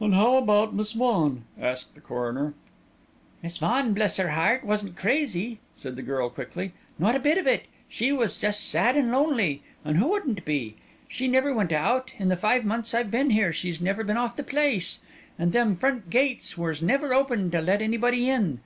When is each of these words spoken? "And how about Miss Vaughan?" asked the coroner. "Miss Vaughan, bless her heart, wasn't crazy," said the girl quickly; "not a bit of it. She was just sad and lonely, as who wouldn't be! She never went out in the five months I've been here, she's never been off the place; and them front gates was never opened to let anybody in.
"And 0.00 0.14
how 0.14 0.38
about 0.38 0.74
Miss 0.74 0.92
Vaughan?" 0.92 1.44
asked 1.60 1.94
the 1.94 2.00
coroner. 2.00 2.54
"Miss 3.42 3.58
Vaughan, 3.58 3.92
bless 3.92 4.16
her 4.16 4.30
heart, 4.30 4.64
wasn't 4.64 4.96
crazy," 4.96 5.58
said 5.76 5.94
the 5.94 6.00
girl 6.02 6.30
quickly; 6.30 6.72
"not 6.98 7.14
a 7.14 7.20
bit 7.20 7.36
of 7.36 7.46
it. 7.46 7.66
She 7.86 8.10
was 8.10 8.38
just 8.38 8.70
sad 8.70 8.96
and 8.96 9.12
lonely, 9.12 9.62
as 9.84 9.98
who 9.98 10.08
wouldn't 10.08 10.46
be! 10.46 10.76
She 11.06 11.28
never 11.28 11.54
went 11.54 11.70
out 11.70 12.12
in 12.18 12.30
the 12.30 12.34
five 12.38 12.64
months 12.64 12.94
I've 12.94 13.10
been 13.10 13.28
here, 13.28 13.52
she's 13.52 13.78
never 13.78 14.02
been 14.02 14.16
off 14.16 14.36
the 14.36 14.42
place; 14.42 15.00
and 15.38 15.52
them 15.52 15.76
front 15.76 16.08
gates 16.08 16.56
was 16.56 16.80
never 16.80 17.12
opened 17.12 17.52
to 17.52 17.60
let 17.60 17.82
anybody 17.82 18.30
in. 18.30 18.62